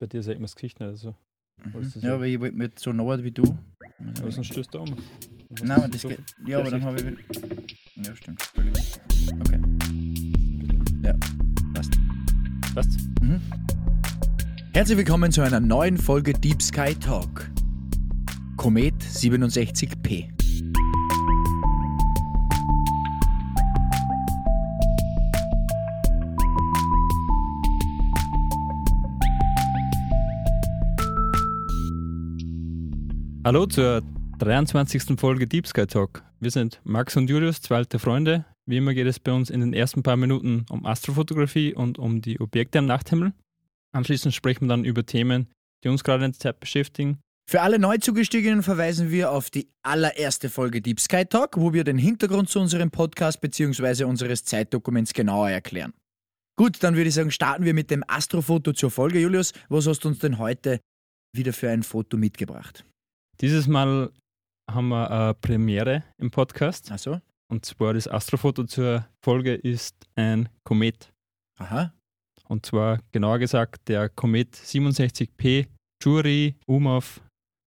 [0.00, 0.88] Bei dir sieht man das Gesicht nicht.
[0.88, 1.14] Also.
[1.74, 3.42] Was ist das Ja, aber ich wollte mir so nah wie du.
[4.18, 4.96] Aber sonst stößt du um.
[5.50, 6.20] Was Nein, ist aber das so- geht.
[6.46, 8.06] Ja, aber dann habe ich.
[8.06, 8.42] Ja, stimmt.
[9.40, 9.60] Okay.
[11.04, 11.14] Ja,
[11.74, 11.92] passt.
[12.74, 12.98] Passt?
[13.20, 13.42] Mhm.
[14.72, 17.50] Herzlich willkommen zu einer neuen Folge Deep Sky Talk.
[18.56, 20.30] Komet 67P.
[33.50, 34.02] Hallo zur
[34.38, 35.18] 23.
[35.18, 36.22] Folge Deep Sky Talk.
[36.38, 38.44] Wir sind Max und Julius, zwei alte Freunde.
[38.64, 42.22] Wie immer geht es bei uns in den ersten paar Minuten um Astrofotografie und um
[42.22, 43.32] die Objekte am Nachthimmel.
[43.90, 45.48] Anschließend sprechen wir dann über Themen,
[45.82, 47.18] die uns gerade in der Zeit beschäftigen.
[47.50, 51.98] Für alle Neuzugestiegenen verweisen wir auf die allererste Folge Deep Sky Talk, wo wir den
[51.98, 54.04] Hintergrund zu unserem Podcast bzw.
[54.04, 55.92] unseres Zeitdokuments genauer erklären.
[56.56, 59.18] Gut, dann würde ich sagen, starten wir mit dem Astrofoto zur Folge.
[59.18, 60.78] Julius, was hast du uns denn heute
[61.36, 62.84] wieder für ein Foto mitgebracht?
[63.40, 64.12] Dieses Mal
[64.70, 66.92] haben wir eine Premiere im Podcast.
[66.92, 67.20] Achso.
[67.50, 71.10] Und zwar das Astrofoto zur Folge ist ein Komet.
[71.58, 71.92] Aha.
[72.48, 75.66] Und zwar genauer gesagt der Komet 67P
[76.02, 77.20] Chury Umov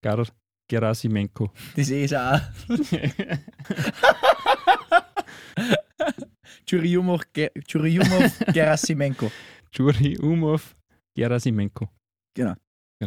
[0.04, 0.28] Gar
[0.70, 1.52] Gerasimenko.
[1.76, 2.40] Das ist auch.
[7.34, 9.32] Ge- Churyumov Gerasimenko.
[9.72, 10.76] Chury Umov
[11.16, 11.90] Gerasimenko.
[12.36, 12.56] Genau.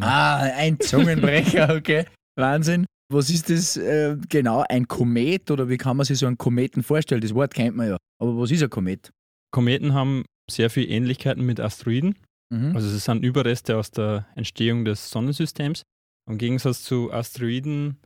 [0.01, 2.05] Ah, ein Zungenbrecher, okay.
[2.37, 2.87] Wahnsinn.
[3.13, 4.65] Was ist das äh, genau?
[4.69, 7.21] Ein Komet oder wie kann man sich so einen Kometen vorstellen?
[7.21, 7.97] Das Wort kennt man ja.
[8.21, 9.11] Aber was ist ein Komet?
[9.53, 12.19] Kometen haben sehr viele Ähnlichkeiten mit Asteroiden.
[12.53, 12.75] Mhm.
[12.75, 15.83] Also es sind Überreste aus der Entstehung des Sonnensystems.
[16.29, 17.99] Im Gegensatz zu Asteroiden,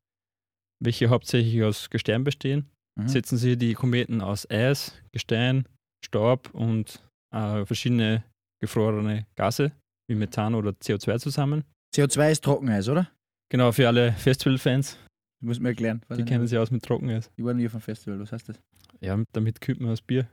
[0.82, 3.08] welche hauptsächlich aus Gestein bestehen, Mhm.
[3.08, 5.64] setzen sie die Kometen aus Eis, Gestein,
[6.04, 7.00] Staub und
[7.34, 8.24] äh, verschiedene
[8.60, 9.72] gefrorene Gase
[10.08, 11.64] wie Methan oder CO2 zusammen.
[11.94, 13.08] CO2 ist Trockeneis, oder?
[13.50, 14.92] Genau, für alle Festivalfans,
[15.40, 16.02] Das muss man erklären.
[16.10, 17.30] Die ich kennen sich aus mit Trockeneis.
[17.36, 18.60] Ich war nie auf einem Festival, was heißt das?
[19.00, 20.28] Ja, damit kühlt man das Bier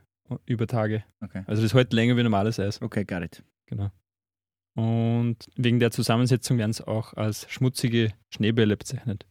[0.46, 1.04] über Tage.
[1.22, 1.42] Okay.
[1.46, 2.80] Also das hält länger wie normales Eis.
[2.82, 3.42] Okay, got it.
[3.66, 3.90] Genau.
[4.76, 9.26] Und wegen der Zusammensetzung werden es auch als schmutzige Schneebälle bezeichnet,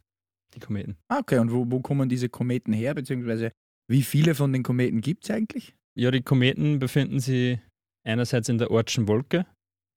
[0.55, 0.97] die Kometen.
[1.07, 2.93] Ah, Okay, und wo, wo kommen diese Kometen her?
[2.93, 3.51] Beziehungsweise
[3.89, 5.73] wie viele von den Kometen gibt es eigentlich?
[5.97, 7.59] Ja, die Kometen befinden sich
[8.05, 9.45] einerseits in der Ortschen Wolke,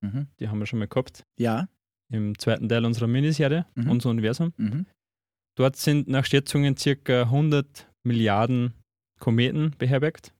[0.02, 0.28] Mhm.
[0.38, 1.68] die haben wir schon mal gehabt, Ja.
[2.10, 3.90] Im zweiten Teil unserer Miniserie, Mhm.
[3.90, 4.52] unser Universum.
[4.56, 4.86] Mhm.
[5.56, 8.72] Dort sind nach Schätzungen circa 100 Milliarden
[9.20, 10.32] Kometen beherbergt.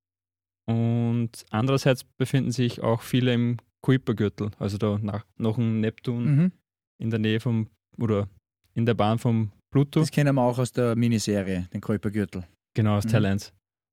[0.66, 6.53] Und andererseits befinden sich auch viele im Kuipergürtel, also da nach, nach dem Neptun Mhm.
[7.00, 8.28] in der Nähe vom, oder
[8.75, 10.00] in der Bahn vom Pluto.
[10.00, 12.44] Das kennen wir auch aus der Miniserie, den Kuipergürtel.
[12.75, 13.09] Genau, aus Mhm.
[13.10, 13.53] Teil 1.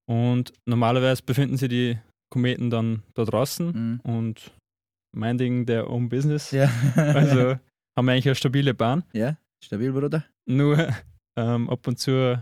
[0.09, 1.97] Und normalerweise befinden sich die
[2.29, 3.99] Kometen dann da draußen Mhm.
[4.03, 4.51] und
[5.15, 6.51] minding their own business.
[6.51, 6.69] Ja.
[6.95, 7.57] Also
[7.97, 9.03] haben wir eigentlich eine stabile Bahn.
[9.13, 10.25] ja, stabil, Bruder.
[10.45, 10.77] Nur
[11.37, 12.41] ähm, ab und zu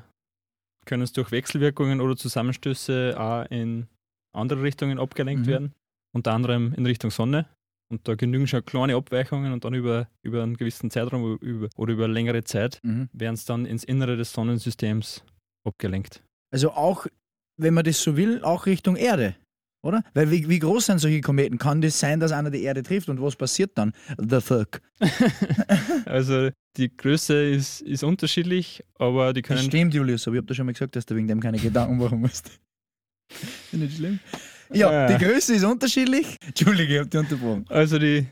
[0.86, 3.88] können es durch Wechselwirkungen oder Zusammenstöße auch in
[4.34, 5.50] andere Richtungen abgelenkt Mhm.
[5.52, 5.74] werden.
[6.14, 7.48] Unter anderem in Richtung Sonne.
[7.92, 11.94] Und da genügen schon kleine Abweichungen und dann über, über einen gewissen Zeitraum über, oder
[11.94, 13.10] über längere Zeit Mhm.
[13.14, 15.24] werden es dann ins Innere des Sonnensystems
[15.66, 16.24] abgelenkt.
[16.52, 17.06] Also auch,
[17.58, 19.36] wenn man das so will, auch Richtung Erde,
[19.86, 20.04] oder?
[20.14, 21.58] Weil wie, wie groß sind solche Kometen?
[21.58, 23.94] Kann das sein, dass einer die Erde trifft und was passiert dann?
[24.18, 24.82] The fuck.
[26.06, 29.62] also die Größe ist, ist unterschiedlich, aber die Das können.
[29.70, 31.98] stimmt, Julius, aber ich habe dir schon mal gesagt, dass du wegen dem keine Gedanken
[31.98, 32.52] machen musst.
[33.72, 34.20] Ist nicht schlimm.
[34.74, 35.18] Ja, Äh.
[35.18, 36.38] die Größe ist unterschiedlich.
[36.46, 37.66] Entschuldige, ich habe dich unterbrochen.
[37.70, 38.28] Also die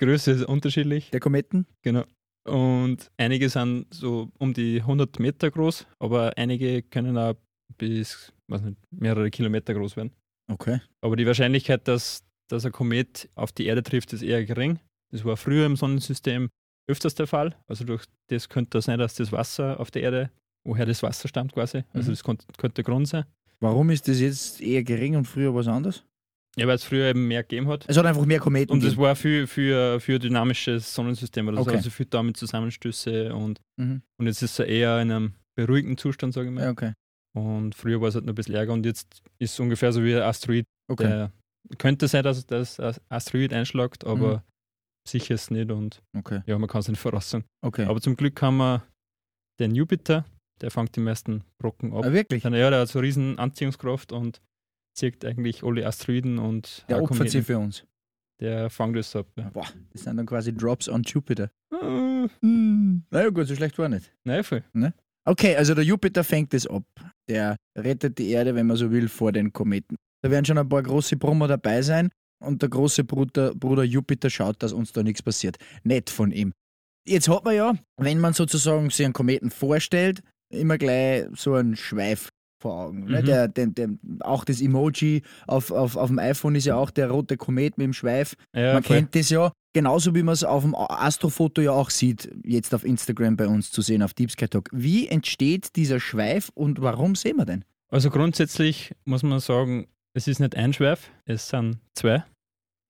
[0.00, 1.66] Größe ist unterschiedlich, Der Kometen?
[1.82, 2.04] genau.
[2.46, 7.34] Und einige sind so um die 100 Meter groß, aber einige können auch
[7.76, 10.12] bis weiß nicht, mehrere Kilometer groß werden.
[10.48, 10.80] Okay.
[11.00, 14.78] Aber die Wahrscheinlichkeit, dass, dass ein Komet auf die Erde trifft, ist eher gering.
[15.10, 16.48] Das war früher im Sonnensystem
[16.90, 17.54] öfters der Fall.
[17.66, 20.30] Also durch das könnte sein, dass das Wasser auf der Erde,
[20.64, 22.12] woher das Wasser stammt quasi, also Mhm.
[22.14, 23.24] das könnte, könnte der Grund sein.
[23.60, 26.04] Warum ist das jetzt eher gering und früher was anderes?
[26.56, 27.84] Ja, weil es früher eben mehr gegeben hat.
[27.88, 29.02] Es hat einfach mehr Kometen Und das gegeben.
[29.02, 31.70] war für, für, für dynamisches Sonnensystem, oder Okay.
[31.70, 34.02] so, also viel damit Zusammenstöße und, Mhm.
[34.18, 36.64] und jetzt ist er eher in einem beruhigten Zustand, sage ich mal.
[36.64, 36.92] Ja, okay.
[37.38, 40.02] Und früher war es halt noch ein bisschen ärger und jetzt ist es ungefähr so
[40.04, 40.64] wie ein Asteroid.
[40.90, 41.04] Okay.
[41.08, 41.32] Der
[41.78, 44.42] könnte sein, dass das Asteroid einschlägt, aber Mhm.
[45.08, 46.42] sicher ist es nicht und Okay.
[46.46, 47.44] ja, man kann es nicht voraussagen.
[47.64, 47.84] Okay.
[47.84, 48.82] Aber zum Glück haben wir
[49.60, 50.24] den Jupiter,
[50.60, 52.04] der fängt die meisten Brocken ab.
[52.06, 52.42] Ah, wirklich?
[52.42, 54.40] Dann, ja, der hat so riesen Anziehungskraft und
[54.96, 57.84] zieht eigentlich alle Asteroiden und Der opfert sie für uns.
[58.40, 59.26] Der fängt das ab.
[59.36, 59.50] Ja.
[59.50, 61.50] Boah, das sind dann quasi Drops on Jupiter.
[61.72, 64.12] Ah, Naja, gut, so schlecht war nicht.
[64.24, 64.62] Nein, voll.
[65.24, 66.84] Okay, also der Jupiter fängt es ab.
[67.28, 69.96] Der rettet die Erde, wenn man so will, vor den Kometen.
[70.22, 72.10] Da werden schon ein paar große Brummer dabei sein.
[72.40, 75.56] und der große Bruder, Bruder Jupiter schaut, dass uns da nichts passiert.
[75.82, 76.52] Nett von ihm.
[77.06, 81.76] Jetzt hat man ja, wenn man sozusagen sich einen Kometen vorstellt, immer gleich so einen
[81.76, 82.28] Schweif
[82.60, 83.04] vor Augen.
[83.04, 83.22] Ne?
[83.22, 83.26] Mhm.
[83.26, 83.88] Der, der, der,
[84.20, 87.86] auch das Emoji auf, auf, auf dem iPhone ist ja auch der rote Komet mit
[87.86, 88.34] dem Schweif.
[88.54, 88.96] Ja, man voll.
[88.96, 92.84] kennt das ja, genauso wie man es auf dem Astrofoto ja auch sieht, jetzt auf
[92.84, 94.68] Instagram bei uns zu sehen, auf Deep Sky Talk.
[94.72, 97.64] Wie entsteht dieser Schweif und warum sehen wir den?
[97.90, 102.24] Also grundsätzlich muss man sagen, es ist nicht ein Schweif, es sind zwei,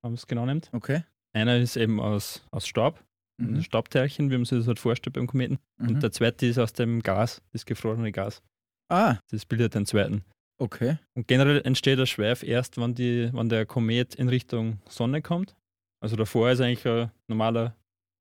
[0.03, 0.71] wenn man es genau nimmt.
[0.73, 1.05] Okay.
[1.35, 3.03] Einer ist eben aus, aus Staub,
[3.41, 3.63] Mhm.
[3.63, 5.59] Staubteilchen, wie man sich das halt vorstellt beim Kometen.
[5.77, 5.89] Mhm.
[5.91, 8.43] Und der zweite ist aus dem Gas, das gefrorene Gas.
[8.91, 10.25] Ah, Das bildet den zweiten.
[10.61, 10.99] okay.
[11.15, 15.55] Und generell entsteht der Schweif erst, wenn, die, wenn der Komet in Richtung Sonne kommt.
[16.03, 17.75] Also davor ist eigentlich ein normaler,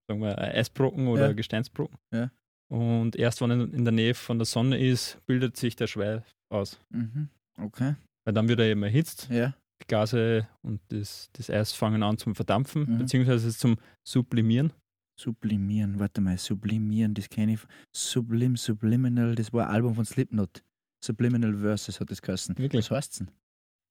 [0.09, 1.29] sagen wir, ein Eisbrocken oder Ja.
[1.29, 1.97] ein Gesteinsbrocken.
[2.13, 2.31] Ja.
[2.69, 6.23] Und erst wenn er in der Nähe von der Sonne ist, bildet sich der Schweif
[6.51, 6.79] aus.
[6.89, 7.29] Mhm.
[7.59, 7.95] Okay.
[8.25, 9.53] Weil dann wird er eben erhitzt, Ja.
[9.81, 12.97] die Gase und das, das Eis fangen an zum Verdampfen, Mhm.
[12.97, 13.77] beziehungsweise zum
[14.07, 14.73] Sublimieren.
[15.19, 17.59] Sublimieren, warte mal, sublimieren, das kenne ich.
[17.95, 20.63] Sublim, Subliminal, das war ein Album von Slipknot.
[21.03, 22.57] Subliminal Verses hat das geheißen.
[22.57, 22.89] Wirklich?
[22.91, 23.31] Was heißt's denn?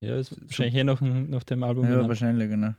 [0.05, 1.83] Ja, ist wahrscheinlich eh nach, dem- nach dem Album.
[1.85, 2.09] Ja, benannt.
[2.09, 2.73] wahrscheinlich, genau.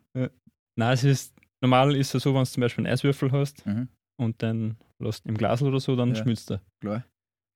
[0.79, 3.89] Nein, es ist, normal ist es so, wenn du zum Beispiel einen Eiswürfel hast Mhm.
[4.21, 6.15] und dann lässt im Glas oder so, dann Ja.
[6.23, 6.61] schmilzt er.
[6.81, 7.05] Klar.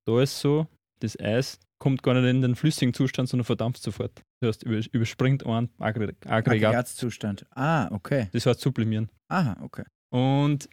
[0.07, 0.67] Da ist so,
[1.01, 4.23] das Eis kommt gar nicht in den flüssigen Zustand, sondern verdampft sofort.
[4.41, 6.33] Das heißt, über, überspringt einen Aggre- Aggregat.
[6.33, 7.47] Aggregatzustand.
[7.51, 8.29] Ah, okay.
[8.33, 9.09] Das heißt sublimieren.
[9.29, 9.85] Aha, okay.
[10.13, 10.69] Und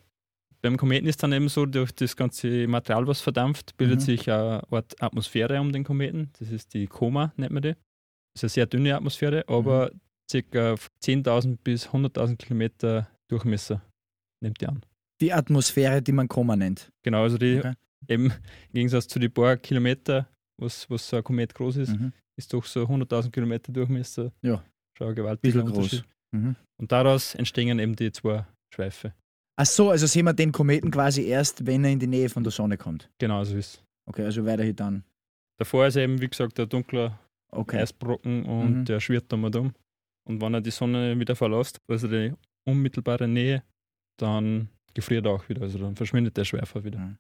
[0.62, 4.04] beim Kometen ist dann eben so, durch das ganze Material, was verdampft, bildet Mhm.
[4.04, 6.32] sich eine Art Atmosphäre um den Kometen.
[6.40, 7.74] Das ist die Koma, nennt man die.
[8.34, 10.00] Das ist eine sehr dünne Atmosphäre, aber Mhm.
[10.32, 10.76] Ca.
[11.04, 13.82] 10.000 bis 100.000 Kilometer Durchmesser
[14.44, 14.82] nimmt die an.
[15.22, 16.90] Die Atmosphäre, die man Koma nennt.
[17.04, 17.74] Genau, also die Okay.
[18.08, 18.34] eben im
[18.74, 20.28] Gegensatz zu den paar Kilometer,
[20.58, 22.14] was, was so ein Komet groß ist, Mhm.
[22.38, 24.32] ist doch so 100.000 Kilometer Durchmesser.
[24.42, 24.64] Ja.
[24.98, 26.04] Schon ein gewaltiger Bisschen groß.
[26.32, 26.56] Mhm.
[26.80, 29.14] Und daraus entstehen eben die zwei Schweife.
[29.58, 32.44] Ach so, also sehen wir den Kometen quasi erst, wenn er in die Nähe von
[32.44, 33.10] der Sonne kommt.
[33.18, 35.04] Genau so ist Okay, also weiterhin dann.
[35.60, 37.20] Davor ist eben, wie gesagt, der dunkler
[37.52, 37.78] Okay.
[37.82, 38.86] Eisbrocken und Mhm.
[38.86, 39.74] der schwirrt damit um.
[40.30, 42.34] Und wenn er die Sonne wieder verlässt, also die
[42.64, 43.64] unmittelbare Nähe,
[44.18, 45.64] dann gefriert er auch wieder.
[45.64, 47.00] Also dann verschwindet der Schweifer wieder.
[47.00, 47.18] Mhm.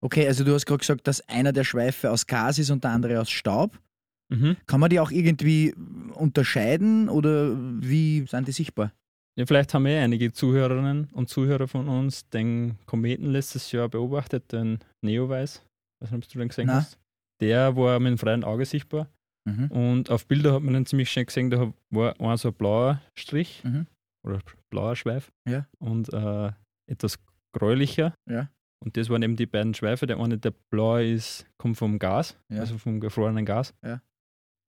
[0.00, 2.92] Okay, also du hast gerade gesagt, dass einer der Schweife aus Gas ist und der
[2.92, 3.80] andere aus Staub.
[4.28, 4.56] Mhm.
[4.66, 5.74] Kann man die auch irgendwie
[6.14, 8.92] unterscheiden oder wie sind die sichtbar?
[9.36, 14.52] Ja, vielleicht haben eh einige Zuhörerinnen und Zuhörer von uns den Kometen letztes Jahr beobachtet,
[14.52, 15.60] den Neowise.
[16.00, 16.76] weiß nicht, ob du den gesehen Nein.
[16.76, 16.98] hast.
[17.40, 19.08] Der war mit dem freien Auge sichtbar.
[19.44, 19.70] Mhm.
[19.70, 23.00] Und auf Bilder hat man den ziemlich schön gesehen, da war ein so ein blauer
[23.18, 23.86] Strich Mhm.
[24.26, 24.40] oder
[24.70, 25.66] blauer Schweif Ja.
[25.78, 26.52] und äh,
[26.90, 27.18] etwas
[27.56, 28.14] gräulicher.
[28.30, 28.48] Ja.
[28.84, 30.06] Und das waren eben die beiden Schweife.
[30.06, 32.60] Der eine, der blaue ist, kommt vom Gas, Ja.
[32.60, 33.74] also vom gefrorenen Gas.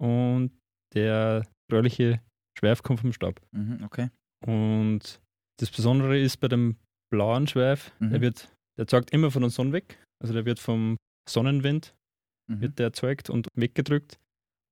[0.01, 0.53] Und
[0.95, 2.21] der gräuliche
[2.59, 3.41] Schweif kommt vom Staub.
[3.53, 3.83] Mhm.
[3.85, 4.11] Okay.
[4.47, 5.21] Und
[5.61, 6.77] das Besondere ist bei dem
[7.13, 8.11] blauen Schweif, Mhm.
[8.11, 8.49] der wird,
[8.79, 9.99] der zeigt immer von der Sonne weg.
[10.23, 10.97] Also der wird vom
[11.29, 11.95] Sonnenwind
[12.51, 12.61] Mhm.
[12.61, 14.19] wird der erzeugt und weggedrückt.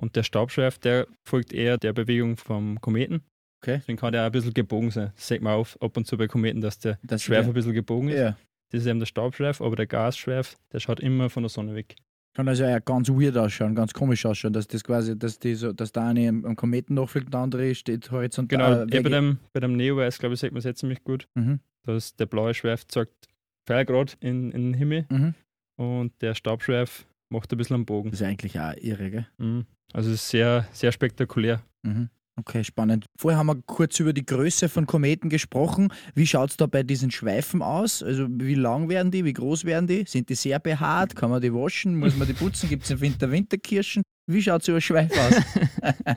[0.02, 3.22] Und der Staubschweif, der folgt eher der Bewegung vom Kometen.
[3.62, 3.76] Okay.
[3.78, 5.12] Deswegen kann der auch ein bisschen gebogen sein.
[5.14, 7.48] Das sieht man auf, ab und zu bei Kometen, dass der Das Schweif ja.
[7.50, 8.18] ein bisschen gebogen ist.
[8.18, 8.36] ja.
[8.72, 11.94] Das ist eben der Staubschweif, aber der Gasschweif, der schaut immer von der Sonne weg.
[12.34, 15.74] Kann also ja ganz weird ausschauen, ganz komisch ausschauen, dass das quasi, dass, die so,
[15.74, 18.86] dass der eine am Kometen nachfliegt der andere steht horizontal.
[18.86, 21.28] Genau, eh bei dem, bei dem Neowise, glaube ich, sieht man es jetzt ziemlich gut,
[21.34, 21.60] Mhm.
[21.84, 23.28] dass der blaue Schweif zeigt
[23.66, 25.34] Pfeilgrad in, in den Himmel Mhm.
[25.76, 28.10] und der Staubschweif macht ein bisschen einen Bogen.
[28.10, 29.26] Das ist eigentlich auch irre, gell?
[29.38, 29.66] Mhm.
[29.92, 31.62] Also es ist sehr, sehr spektakulär.
[31.82, 32.08] Mhm.
[32.38, 33.04] Okay, spannend.
[33.18, 35.92] Vorher haben wir kurz über die Größe von Kometen gesprochen.
[36.14, 38.02] Wie schaut es da bei diesen Schweifen aus?
[38.02, 39.24] Also wie lang werden die?
[39.24, 40.04] Wie groß werden die?
[40.06, 41.14] Sind die sehr behaart?
[41.14, 41.98] Kann man die waschen?
[41.98, 42.70] Muss man die putzen?
[42.70, 44.02] Gibt es im Winter Winterkirschen?
[44.26, 46.16] Wie schaut so ein Schweif aus?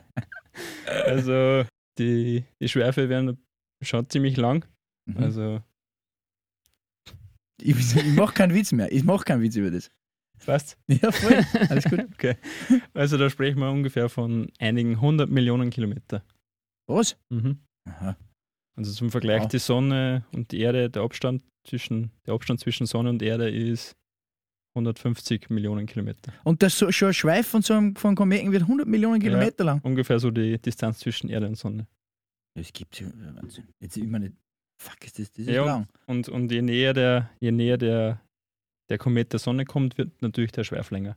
[1.04, 1.66] Also
[1.98, 3.38] die, die Schweife werden
[3.82, 4.64] schon ziemlich lang.
[5.06, 5.22] Mhm.
[5.22, 5.62] Also,
[7.60, 8.90] ich ich mache keinen Witz mehr.
[8.90, 9.90] Ich mache keinen Witz über das.
[10.44, 11.40] Weißt Ja, voll.
[11.68, 12.00] Alles gut.
[12.14, 12.36] Okay.
[12.94, 16.22] Also da sprechen wir ungefähr von einigen hundert Millionen Kilometer.
[16.88, 17.16] Was?
[17.30, 17.58] Mhm.
[17.88, 18.16] Aha.
[18.76, 19.48] Also zum Vergleich Wow.
[19.48, 23.96] die Sonne und die Erde, der Abstand zwischen, der Abstand zwischen Sonne und Erde ist
[24.74, 26.32] 150 Millionen Kilometer.
[26.44, 29.28] Und das so, schon ein Schweif von so einem von Kometen wird 100 Millionen Ja.
[29.30, 29.80] Kilometer lang.
[29.82, 31.86] Ungefähr so die Distanz zwischen Erde und Sonne.
[32.54, 33.06] Das gibt's ja.
[33.34, 33.64] Wahnsinn.
[33.80, 34.34] Jetzt immer nicht.
[34.82, 35.64] Fuck, ist das, das ist Ja.
[35.64, 35.88] lang.
[36.06, 38.20] Und, und je näher der, je näher der,
[38.88, 41.16] der Komet der Sonne kommt, wird natürlich der Schweif länger.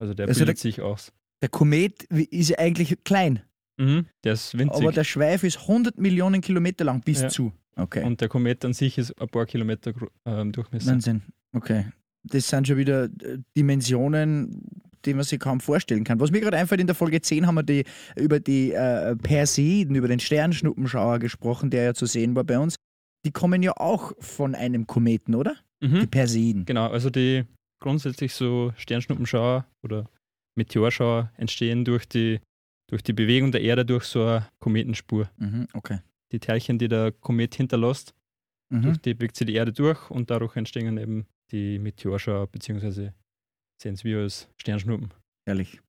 [0.00, 1.12] Also der Also bildet der- sich aus.
[1.42, 3.42] Der Komet ist ja eigentlich klein,
[3.76, 4.06] Mhm.
[4.22, 4.80] Der ist winzig.
[4.82, 7.28] aber der Schweif ist 100 Millionen Kilometer lang bis Ja.
[7.28, 7.52] zu.
[7.76, 8.04] Okay.
[8.04, 9.92] Und der Komet an sich ist ein paar Kilometer
[10.24, 10.92] ähm, Durchmesser.
[10.92, 11.22] Wahnsinn.
[11.52, 11.86] Okay.
[12.22, 14.62] Das sind schon wieder äh, Dimensionen,
[15.04, 16.20] den man sich kaum vorstellen kann.
[16.20, 17.84] Was mir gerade einfällt, in der Folge 10 haben wir die,
[18.16, 22.76] über die äh, Perseiden, über den Sternschnuppenschauer gesprochen, der ja zu sehen war bei uns.
[23.26, 25.56] Die kommen ja auch von einem Kometen, oder?
[25.84, 26.08] Die Mhm.
[26.08, 26.64] Perseiden.
[26.64, 27.44] Genau, also die
[27.82, 30.08] grundsätzlich so Sternschnuppenschauer oder
[30.56, 32.40] Meteorschauer entstehen durch die,
[32.90, 35.30] durch die Bewegung der Erde durch so eine Kometenspur.
[35.36, 35.98] Mhm, okay.
[36.32, 38.14] Die Teilchen, die der Komet hinterlässt,
[38.72, 38.82] Mhm.
[38.82, 43.12] durch die bewegt sich die Erde durch und dadurch entstehen eben die Meteorschauer, beziehungsweise
[43.80, 45.12] sehen es wir als Sternschnuppen.
[45.46, 45.80] Ehrlich.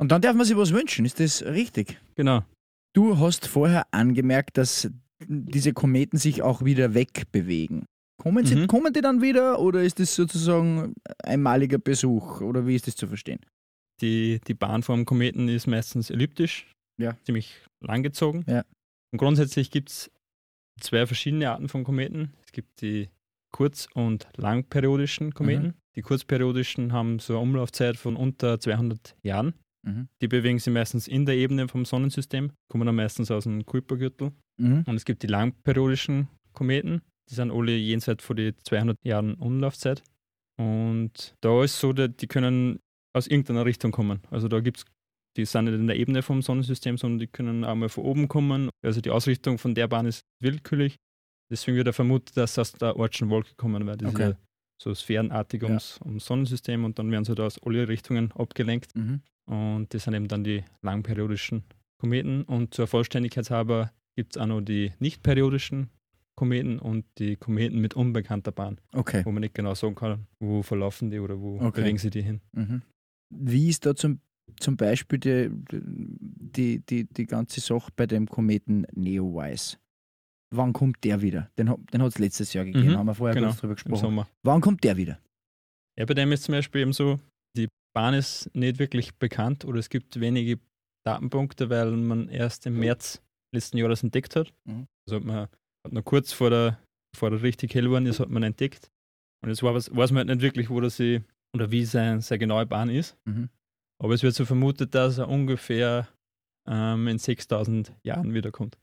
[0.00, 2.00] Und dann darf man sich was wünschen, ist das richtig?
[2.14, 2.42] Genau.
[2.94, 4.90] Du hast vorher angemerkt, dass
[5.28, 7.84] diese Kometen sich auch wieder wegbewegen.
[8.18, 8.66] Kommen, sie, Mhm.
[8.66, 13.06] kommen die dann wieder oder ist das sozusagen einmaliger Besuch oder wie ist das zu
[13.08, 13.40] verstehen?
[14.00, 16.66] Die, die Bahn vom Kometen ist meistens elliptisch,
[16.98, 17.16] Ja.
[17.24, 18.44] ziemlich langgezogen.
[18.46, 18.64] Ja.
[19.12, 20.10] Und grundsätzlich gibt es
[20.80, 22.32] zwei verschiedene Arten von Kometen.
[22.44, 23.08] Es gibt die
[23.52, 25.66] kurz- und langperiodischen Kometen.
[25.68, 25.74] Mhm.
[25.94, 29.54] Die kurzperiodischen haben so eine Umlaufzeit von unter 200 Jahren.
[29.86, 30.08] Mhm.
[30.20, 34.32] Die bewegen sich meistens in der Ebene vom Sonnensystem, kommen dann meistens aus dem Kuipergürtel.
[34.60, 34.84] Mhm.
[34.86, 40.02] Und es gibt die langperiodischen Kometen, die sind alle jenseits von die 200 Jahren Umlaufzeit.
[40.58, 42.80] Und da ist so, die die können
[43.14, 44.20] aus irgendeiner Richtung kommen.
[44.30, 44.84] Also da gibt es,
[45.36, 48.28] die sind nicht in der Ebene vom Sonnensystem, sondern die können auch mal von oben
[48.28, 48.70] kommen.
[48.82, 50.96] Also die Ausrichtung von der Bahn ist willkürlich.
[51.50, 54.34] Deswegen wird er vermutet, dass sie aus der Ortschen Wolke kommen, weil das Okay.
[54.82, 55.68] so sphärenartig Ja.
[55.68, 58.94] ums, ums Sonnensystem und dann werden sie da aus alle Richtungen abgelenkt.
[58.96, 59.20] Mhm.
[59.46, 61.62] Und das sind eben dann die langperiodischen
[61.98, 62.42] Kometen.
[62.42, 65.90] Und zur Vollständigkeit halber gibt es auch noch die nicht-periodischen
[66.36, 69.24] Kometen und die Kometen mit unbekannter Bahn, Okay.
[69.24, 71.80] wo man nicht genau sagen kann, wo verlaufen die oder wo Okay.
[71.80, 72.40] bewegen sie die hin.
[72.52, 72.82] Mhm.
[73.34, 74.20] Wie ist da zum,
[74.60, 79.78] zum Beispiel die, die, die, die ganze Sache bei dem Kometen Neowise?
[80.54, 81.50] Wann kommt der wieder?
[81.58, 83.74] Den, hat- den hat es letztes Jahr gegeben, Mhm, haben wir vorher genau, kurz drüber
[83.74, 84.24] gesprochen.
[84.44, 85.18] Wann kommt der wieder?
[85.98, 87.18] Ja, bei dem ist zum Beispiel eben so,
[87.56, 90.60] die Bahn ist nicht wirklich bekannt oder es gibt wenige
[91.04, 93.22] Datenpunkte, weil man erst im März
[93.54, 94.52] letzten Jahres entdeckt hat.
[94.66, 94.86] Mhm.
[95.08, 95.48] Also hat man
[95.86, 96.78] hat noch kurz vor der,
[97.16, 98.90] vor der richtig hell geworden ist, hat man entdeckt.
[99.42, 101.22] Und jetzt was- weiß man halt nicht wirklich, wo das sie
[101.54, 103.16] oder wie sein, seine genaue Bahn ist.
[103.24, 103.48] Mhm.
[104.02, 106.08] Aber es wird so vermutet, dass er ungefähr
[106.68, 108.76] ähm, in 6000 Jahren wiederkommt.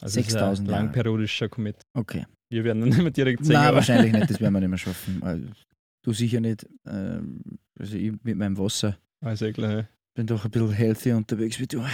[0.00, 0.82] Also es ist ein 6000 Jahre.
[0.82, 1.80] langperiodischer Komet.
[1.96, 2.26] Okay.
[2.50, 3.54] Wir werden dann nicht mehr direkt sehen.
[3.54, 5.22] Nein, wahrscheinlich nicht, das werden wir nicht mehr schaffen.
[5.22, 5.46] Also,
[6.04, 6.66] Du sicher nicht.
[6.86, 7.40] Ähm,
[7.78, 11.66] Also ich mit meinem Wasser Also ich glaube, bin doch ein bisschen healthy unterwegs wie
[11.66, 11.84] du.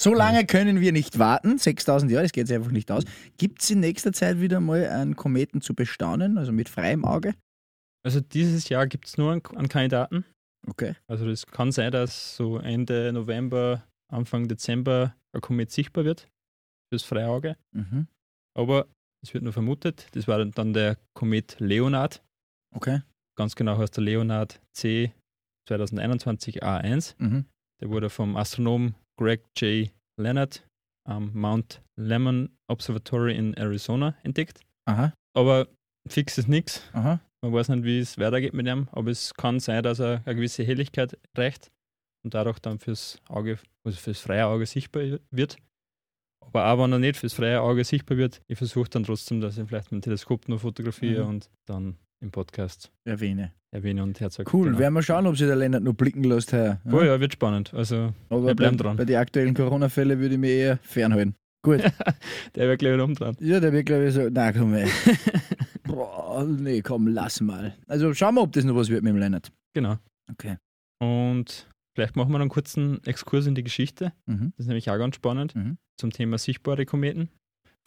[0.00, 3.04] So lange können wir nicht warten, 6000 Jahre, das geht sich einfach nicht aus.
[3.36, 7.34] Gibt es in nächster Zeit wieder mal einen Kometen zu bestaunen, also mit freiem Auge?
[8.02, 10.24] also dieses Jahr gibt es nur einen, Kandidaten.
[10.66, 10.94] Okay.
[11.06, 16.30] Also es kann sein, dass so Ende November, Anfang Dezember ein Komet sichtbar wird
[16.90, 17.56] fürs freie Auge.
[17.72, 18.06] Mhm.
[18.56, 18.86] Aber
[19.22, 22.22] es wird nur vermutet, das war dann der Komet Leonard.
[22.74, 23.02] Okay.
[23.36, 25.12] Ganz genau heißt der Leonard C
[25.68, 27.14] 2021 A1.
[27.18, 27.44] Mhm.
[27.80, 29.90] Der wurde vom Astronomen Greg J.
[30.18, 30.66] Leonard
[31.06, 34.60] am Mount Lemmon Observatory in Arizona entdeckt.
[34.86, 35.12] Aha.
[35.36, 35.68] Aber
[36.08, 36.82] fix ist nichts.
[37.42, 40.34] Man weiß nicht, wie es weitergeht mit ihm, aber es kann sein, dass er eine
[40.36, 41.70] gewisse Helligkeit reicht
[42.24, 45.56] und dadurch dann fürs Auge, also fürs freie Auge sichtbar wird.
[46.44, 49.56] Aber auch wenn er nicht fürs freie Auge sichtbar wird, ich versuche dann trotzdem, dass
[49.58, 51.28] ich vielleicht mit dem Teleskop noch fotografiere Mhm.
[51.30, 53.52] und dann im Podcast Erwähne.
[53.74, 54.52] erwähne und herzog.
[54.52, 54.78] Cool, Genau.
[54.78, 56.52] werden wir schauen, ob sich der Lennart noch blicken lässt.
[56.52, 56.80] Heuer.
[56.90, 57.72] Oh ja, wird spannend.
[57.74, 58.96] Also Aber wir bei, bleiben dran.
[58.96, 61.34] bei den aktuellen Corona-Fällen würde ich mich eher fernhalten.
[61.62, 61.80] Gut.
[62.54, 63.36] der wird gleich wieder umdrehen.
[63.40, 64.88] Ja, der wird glaube ich so, na komm ey.
[65.84, 67.74] Boah, nee, komm, lass mal.
[67.86, 69.50] Also schauen wir, ob das noch was wird mit dem Lennart.
[69.74, 69.96] Genau.
[70.30, 70.56] Okay.
[71.02, 74.12] Und vielleicht machen wir noch einen kurzen Exkurs in die Geschichte.
[74.26, 74.52] Mhm.
[74.56, 75.78] Das ist nämlich auch ganz spannend Mhm.
[75.98, 77.28] zum Thema sichtbare Kometen.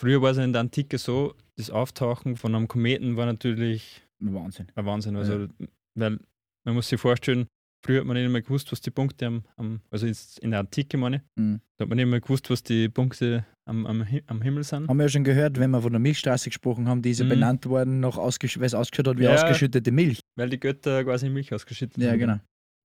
[0.01, 4.67] Früher war es in der Antike so, das Auftauchen von einem Kometen war natürlich Wahnsinn.
[4.75, 5.15] ein Wahnsinn.
[5.15, 5.47] Also,
[5.95, 6.19] weil
[6.65, 7.47] man muss sich vorstellen,
[7.85, 10.07] früher hat man nicht mehr gewusst, was die Punkte am, am also
[10.41, 11.59] in der Antike meine, ich, Mhm.
[11.77, 14.87] da hat man nicht mehr gewusst, was die Punkte am, am, am Himmel sind.
[14.87, 17.25] Haben wir ja schon gehört, wenn wir von der Milchstraße gesprochen haben, die ist ja
[17.25, 17.29] Mhm.
[17.29, 19.33] benannt worden, nach ausgesch weil es ausgeschaut hat wie Ja.
[19.33, 20.19] ausgeschüttete Milch.
[20.37, 22.19] Weil die Götter quasi Milch ausgeschüttet Ja, haben.
[22.19, 22.39] genau.